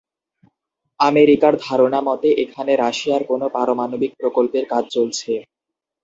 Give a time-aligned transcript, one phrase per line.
[0.99, 5.31] আমেরিকার ধারণা মতে এখানে রাশিয়ার কোন পারমাণবিক প্রকল্পের কাজ চলছে।